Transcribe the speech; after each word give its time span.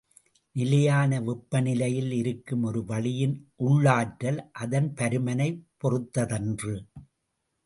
நிலையான 0.55 1.19
வெப்பநிலையில் 1.19 2.11
இருக்கும் 2.11 2.63
ஒரு 2.63 2.85
வளியின் 2.85 3.35
உள்ளாற்றல் 3.63 4.39
அதன் 4.57 4.93
பருமனைப் 4.93 5.61
பொறுத்ததன்று. 5.77 6.75